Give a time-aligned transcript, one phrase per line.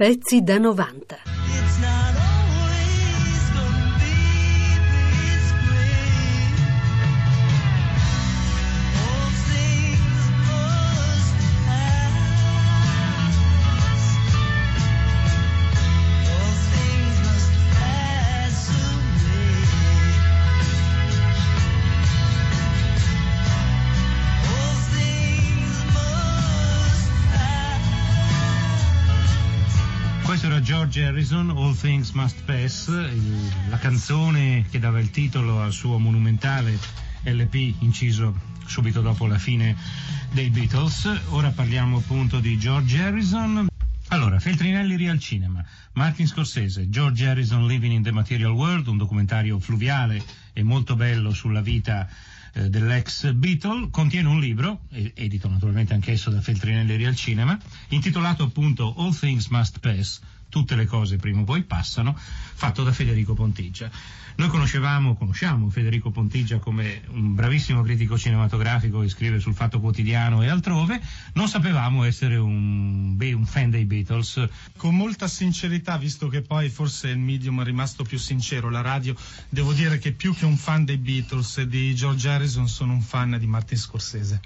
[0.00, 1.99] Pezzi da 90.
[30.90, 32.88] George Harrison, All Things Must Pass,
[33.68, 36.76] la canzone che dava il titolo al suo monumentale
[37.22, 38.36] LP inciso
[38.66, 39.76] subito dopo la fine
[40.32, 41.08] dei Beatles.
[41.28, 43.68] Ora parliamo appunto di George Harrison.
[44.08, 49.60] Allora, Feltrinelli Real Cinema, Martin Scorsese, George Harrison Living in the Material World, un documentario
[49.60, 50.20] fluviale
[50.52, 52.08] e molto bello sulla vita
[52.52, 57.56] eh, dell'ex Beatle, contiene un libro, edito naturalmente anch'esso da Feltrinelli Real Cinema,
[57.90, 60.20] intitolato appunto All Things Must Pass,
[60.50, 63.90] tutte le cose prima o poi passano, fatto da Federico Pontigia.
[64.36, 70.42] Noi conoscevamo, conosciamo Federico Pontigia come un bravissimo critico cinematografico che scrive sul Fatto Quotidiano
[70.42, 71.00] e altrove,
[71.34, 74.48] non sapevamo essere un, beh, un fan dei Beatles.
[74.78, 79.14] Con molta sincerità, visto che poi forse il medium è rimasto più sincero, la radio,
[79.50, 83.02] devo dire che più che un fan dei Beatles e di George Harrison sono un
[83.02, 84.40] fan di Martin Scorsese.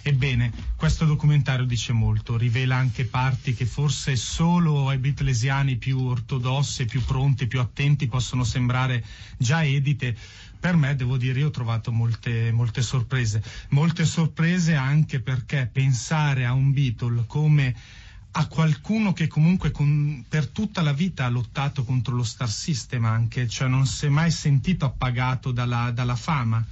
[0.00, 6.86] Ebbene, questo documentario dice molto, rivela anche parti che forse solo ai beatlesiani più ortodossi,
[6.86, 9.04] più pronti, più attenti possono sembrare
[9.36, 10.16] già edite.
[10.64, 13.42] Per me, devo dire, io ho trovato molte, molte sorprese.
[13.70, 17.74] Molte sorprese anche perché pensare a un Beatle come
[18.36, 23.04] a qualcuno che comunque con- per tutta la vita ha lottato contro lo star system
[23.04, 26.64] anche, cioè non si è mai sentito appagato dalla, dalla fama.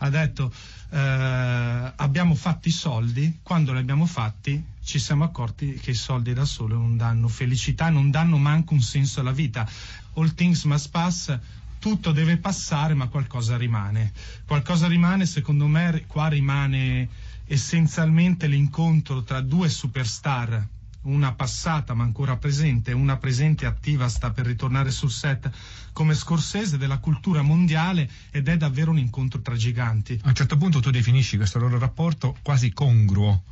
[0.00, 0.52] Ha detto
[0.90, 6.32] eh, abbiamo fatto i soldi, quando li abbiamo fatti ci siamo accorti che i soldi
[6.32, 9.68] da solo non danno felicità, non danno manco un senso alla vita.
[10.14, 11.36] All things must pass,
[11.80, 14.12] tutto deve passare ma qualcosa rimane.
[14.46, 17.08] Qualcosa rimane, secondo me qua rimane
[17.44, 20.64] essenzialmente l'incontro tra due superstar,
[21.08, 25.50] una passata ma ancora presente, una presente attiva sta per ritornare sul set
[25.92, 30.20] come Scorsese della cultura mondiale ed è davvero un incontro tra giganti.
[30.22, 33.42] A un certo punto tu definisci questo loro rapporto quasi congruo,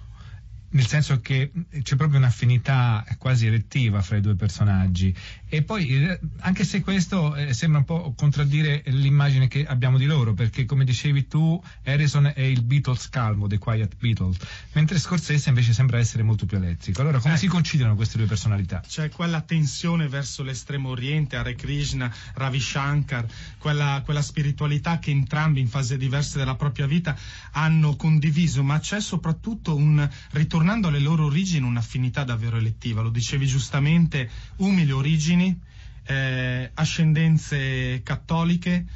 [0.71, 5.15] nel senso che c'è proprio un'affinità quasi elettiva fra i due personaggi.
[5.49, 10.07] E poi, eh, anche se questo eh, sembra un po' contraddire l'immagine che abbiamo di
[10.07, 14.37] loro, perché come dicevi tu, Harrison è il Beatles calmo, The Quiet Beatles,
[14.73, 17.01] mentre Scorsese invece sembra essere molto più elettrico.
[17.01, 17.39] Allora, come Eh.
[17.39, 18.83] si conciliano queste due personalità?
[18.87, 23.27] C'è quella tensione verso l'estremo oriente, Hare Krishna, Ravi Shankar,
[23.59, 27.17] quella, quella spiritualità che entrambi in fasi diverse della propria vita
[27.53, 30.09] hanno condiviso, ma c'è soprattutto un,
[30.57, 33.03] ritornando alle loro origini, un'affinità davvero elettiva.
[33.03, 35.55] Lo dicevi giustamente, umili origini,
[36.05, 38.87] eh, ascendenze cattoliche,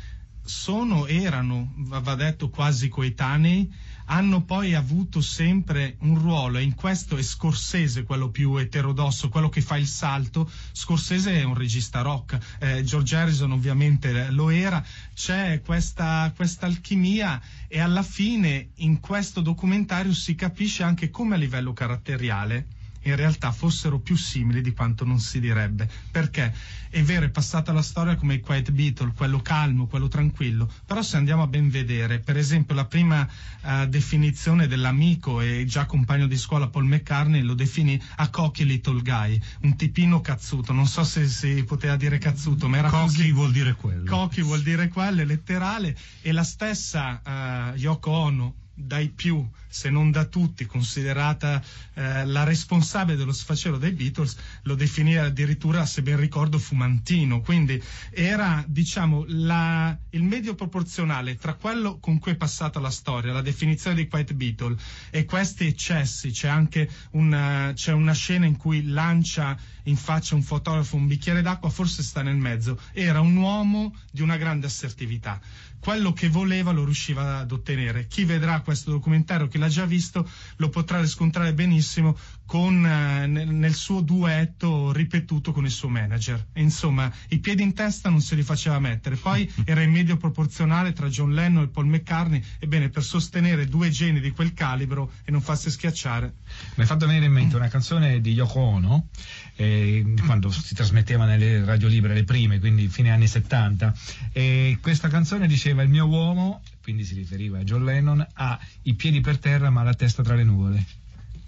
[0.43, 3.71] sono, erano, va detto, quasi coetanei,
[4.11, 9.49] hanno poi avuto sempre un ruolo e in questo è Scorsese quello più eterodosso, quello
[9.49, 10.51] che fa il salto.
[10.73, 14.85] Scorsese è un regista rock, eh, George Harrison ovviamente lo era,
[15.15, 21.39] c'è questa, questa alchimia e alla fine in questo documentario si capisce anche come a
[21.39, 25.89] livello caratteriale in realtà fossero più simili di quanto non si direbbe.
[26.11, 26.53] Perché
[26.91, 31.03] è vero, è passata la storia come il Quiet Beatle, quello calmo, quello tranquillo, però
[31.03, 33.29] se andiamo a ben vedere, per esempio la prima
[33.63, 39.01] eh, definizione dell'amico e già compagno di scuola Paul McCartney lo definì a cocky little
[39.03, 43.33] guy, un tipino cazzuto, non so se si poteva dire cazzuto, ma era Cocky così.
[43.33, 44.11] vuol dire quello.
[44.11, 50.11] Cocky vuol dire quello, letterale, e la stessa eh, Yoko Ono dai più, se non
[50.11, 51.63] da tutti, considerata
[51.95, 57.41] eh, la responsabile dello sfacelo dei Beatles, lo definì addirittura, se ben ricordo, fumantino.
[57.41, 63.33] Quindi era, diciamo, la- il medio proporzionale tra quello con cui è passata la storia,
[63.33, 64.77] la definizione di Quiet Beatle,
[65.11, 66.31] e questi eccessi.
[66.31, 71.43] C'è anche una, c'è una scena in cui lancia in faccia un fotografo un bicchiere
[71.43, 72.81] d'acqua, forse sta nel mezzo.
[72.93, 75.41] Era un uomo di una grande assertività
[75.81, 78.07] quello che voleva lo riusciva ad ottenere.
[78.07, 82.17] Chi vedrà questo documentario, chi l'ha già visto, lo potrà riscontrare benissimo
[82.47, 86.49] con, eh, nel, suo duetto ripetuto con il suo manager.
[86.55, 89.17] Insomma, i piedi in testa non se li faceva mettere.
[89.17, 92.43] Poi era in medio proporzionale tra John Lennon e Paul McCartney.
[92.59, 96.35] Ebbene, per sostenere due geni di quel calibro e non farsi schiacciare,
[96.75, 99.09] Mi hai fatto venire in mente una canzone di Yoko Ono,
[99.57, 103.95] eh, quando si trasmetteva nelle radio libere, le prime, quindi fine anni 70,
[104.33, 108.95] e questa canzone diceva il mio uomo, quindi si riferiva a John Lennon, ha i
[108.95, 110.85] piedi per terra ma la testa tra le nuvole.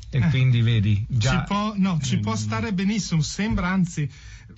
[0.08, 1.40] e eh, quindi vedi già...
[1.40, 4.08] Ci può, no, ci può stare benissimo, sembra anzi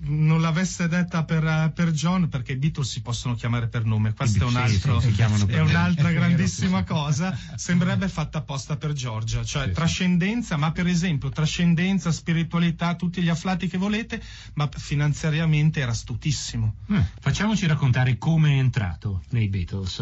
[0.07, 4.45] non l'avesse detta per, per, John perché i Beatles si possono chiamare per nome questo
[4.45, 9.67] è, un altro, sì, sì, è un'altra grandissima cosa sembrerebbe fatta apposta per Giorgia cioè
[9.67, 14.21] sì, trascendenza ma per esempio trascendenza spiritualità tutti gli afflati che volete
[14.55, 16.75] ma finanziariamente era astutissimo.
[16.91, 20.01] Eh, facciamoci raccontare come è entrato nei Beatles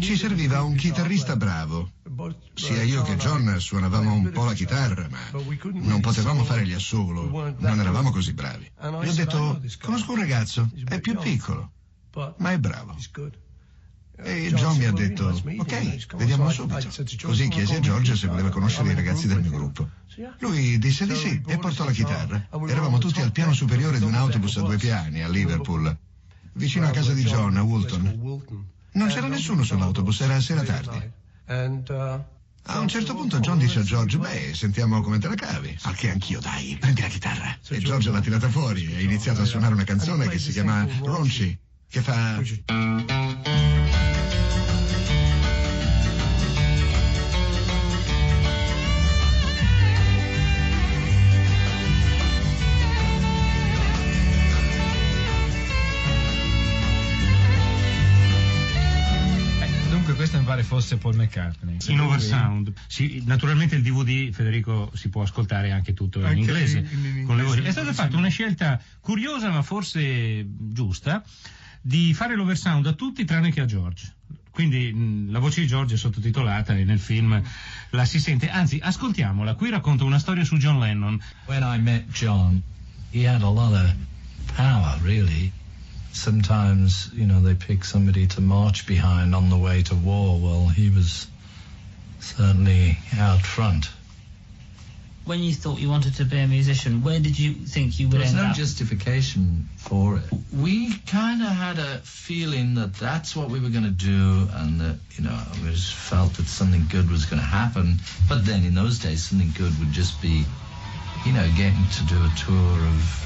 [0.00, 1.90] ci serviva un chitarrista bravo
[2.54, 5.40] sia io che John suonavamo un po' la chitarra, ma
[5.72, 8.70] non potevamo fare gli assolo, non eravamo così bravi.
[9.02, 11.72] Gli ho detto, conosco un ragazzo, è più piccolo,
[12.38, 12.96] ma è bravo.
[14.24, 16.88] E John mi ha detto, ok, vediamolo subito.
[17.22, 19.88] Così chiesi a George se voleva conoscere i ragazzi del mio gruppo.
[20.40, 22.46] Lui disse di sì e portò la chitarra.
[22.68, 25.96] Eravamo tutti al piano superiore di un autobus a due piani a Liverpool,
[26.52, 28.71] vicino a casa di John, a Woolton.
[28.92, 31.10] Non c'era nessuno sull'autobus, era sera tardi.
[32.64, 35.76] A un certo punto John dice a George, beh, sentiamo come te la cavi.
[35.82, 37.58] Anche anch'io, dai, prendi la chitarra.
[37.68, 40.86] E George l'ha tirata fuori e ha iniziato a suonare una canzone che si chiama
[41.02, 41.58] Ronchi,
[41.88, 42.40] che fa...
[60.52, 61.78] pare fosse Paul McCartney.
[61.88, 62.72] In oversound.
[62.86, 66.78] Sì, naturalmente il DVD, Federico, si può ascoltare anche tutto in anche inglese.
[66.78, 67.62] In, in inglese.
[67.62, 71.24] È stata fatta una scelta curiosa ma forse giusta
[71.80, 74.12] di fare l'oversound a tutti tranne che a George.
[74.50, 77.42] Quindi mh, la voce di George è sottotitolata e nel film
[77.90, 78.50] la si sente.
[78.50, 79.54] Anzi, ascoltiamola.
[79.54, 81.18] Qui racconta una storia su John Lennon.
[81.46, 82.62] When I met John,
[83.10, 83.94] he had a lot of
[84.54, 85.50] power, really.
[86.12, 90.38] Sometimes, you know, they pick somebody to march behind on the way to war.
[90.38, 91.26] Well, he was
[92.20, 93.90] certainly out front.
[95.24, 98.14] When you thought you wanted to be a musician, where did you think you would
[98.14, 98.56] There was no up?
[98.56, 100.24] justification for it.
[100.52, 104.80] We kind of had a feeling that that's what we were going to do, and
[104.80, 108.00] that you know, we just felt that something good was going to happen.
[108.28, 110.44] But then, in those days, something good would just be,
[111.24, 113.22] you know, getting to do a tour of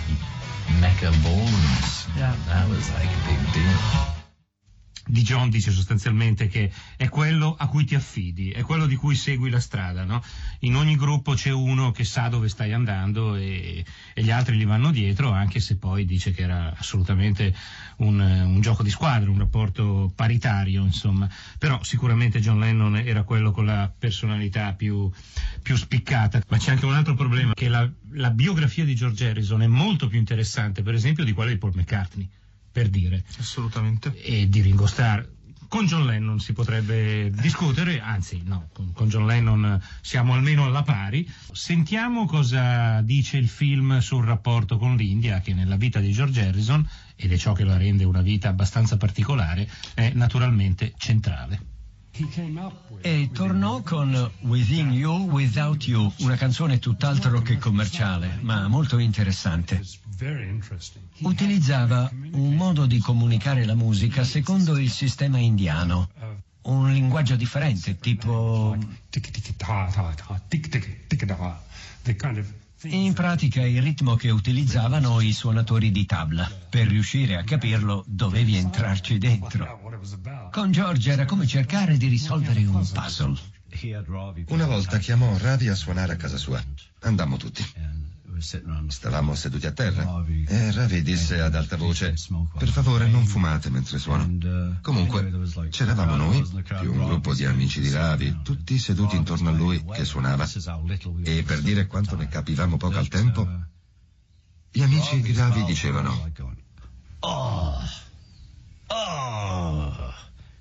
[0.81, 2.07] Mecca ballrooms.
[2.15, 2.26] Yeah.
[5.09, 9.15] Di John dice sostanzialmente che è quello a cui ti affidi, è quello di cui
[9.15, 10.05] segui la strada.
[10.05, 10.23] No?
[10.61, 13.85] In ogni gruppo c'è uno che sa dove stai andando e,
[14.15, 17.55] e, gli altri gli vanno dietro, anche se poi dice che era assolutamente
[17.99, 21.29] un, un, gioco di squadra, un rapporto paritario, insomma.
[21.59, 25.11] Però sicuramente John Lennon era quello con la personalità più,
[25.63, 26.43] più spiccata.
[26.49, 30.09] Ma c'è anche un altro problema, che la, la biografia di George Harrison è molto
[30.09, 32.29] più interessante, per esempio, di quella di Paul McCartney
[32.77, 33.25] per dire.
[33.39, 34.13] Assolutamente.
[34.23, 35.25] E di Ringo Starr.
[35.67, 40.83] Con John Lennon si potrebbe discutere, anzi no, con, con, John Lennon siamo almeno alla
[40.83, 41.27] pari.
[41.53, 46.87] Sentiamo cosa dice il film sul rapporto con l'India, che nella vita di George Harrison,
[47.17, 51.76] ed è ciò che la rende una vita abbastanza particolare, è naturalmente centrale.
[53.03, 59.83] E tornò con Within You, Without You, una canzone tutt'altro che commerciale, ma molto interessante.
[61.19, 66.09] Utilizzava un modo di comunicare la musica secondo il sistema indiano,
[66.63, 68.77] un linguaggio differente, tipo...
[72.89, 76.51] In pratica il ritmo che utilizzavano i suonatori di tabla.
[76.69, 79.81] Per riuscire a capirlo dovevi entrarci dentro.
[80.51, 83.37] Con George era come cercare di risolvere un puzzle.
[84.49, 86.63] Una volta chiamò Ravi a suonare a casa sua.
[87.01, 87.65] Andammo tutti.
[88.39, 90.25] Stavamo seduti a terra.
[90.47, 92.15] e Ravi disse ad alta voce.
[92.59, 94.79] per favore non fumate mentre suono.
[94.83, 95.31] Comunque
[95.71, 96.47] c'eravamo noi,
[96.81, 100.47] più un gruppo di amici di Ravi, tutti seduti intorno a lui che suonava.
[101.23, 103.49] E per dire quanto ne capivamo poco al tempo,
[104.71, 106.31] gli amici di Ravi dicevano
[107.21, 107.81] Oh,
[108.89, 110.15] oh.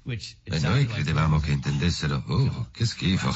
[0.03, 3.35] E noi credevamo che intendessero oh, che schifo.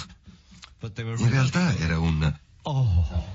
[0.81, 3.25] In realtà era un Oh.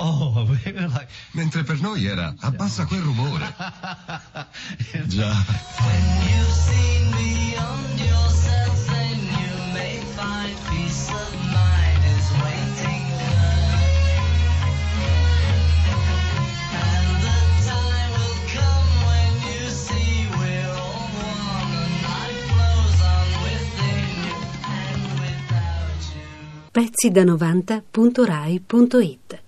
[0.00, 1.08] Oh, like...
[1.32, 3.54] Mentre per noi era abbassa quel rumore.
[5.06, 5.34] Già.
[26.78, 29.42] pezzi da 90.rai.it